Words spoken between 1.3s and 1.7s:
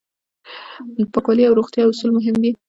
او